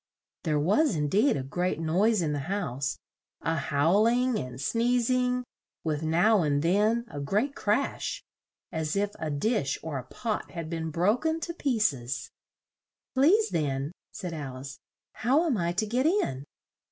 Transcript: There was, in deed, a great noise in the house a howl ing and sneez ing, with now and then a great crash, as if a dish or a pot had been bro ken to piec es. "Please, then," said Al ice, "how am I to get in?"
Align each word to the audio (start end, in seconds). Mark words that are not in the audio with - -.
There 0.45 0.57
was, 0.57 0.95
in 0.95 1.09
deed, 1.09 1.37
a 1.37 1.43
great 1.43 1.79
noise 1.79 2.23
in 2.23 2.33
the 2.33 2.39
house 2.49 2.97
a 3.41 3.55
howl 3.55 4.07
ing 4.07 4.39
and 4.39 4.57
sneez 4.57 5.11
ing, 5.11 5.43
with 5.83 6.01
now 6.01 6.41
and 6.41 6.63
then 6.63 7.05
a 7.07 7.19
great 7.19 7.53
crash, 7.53 8.23
as 8.71 8.95
if 8.95 9.11
a 9.19 9.29
dish 9.29 9.77
or 9.83 9.99
a 9.99 10.03
pot 10.07 10.49
had 10.49 10.71
been 10.71 10.89
bro 10.89 11.17
ken 11.17 11.39
to 11.41 11.53
piec 11.53 11.93
es. 11.93 12.31
"Please, 13.13 13.51
then," 13.51 13.91
said 14.11 14.33
Al 14.33 14.57
ice, 14.57 14.79
"how 15.13 15.45
am 15.45 15.55
I 15.55 15.71
to 15.73 15.85
get 15.85 16.07
in?" 16.07 16.45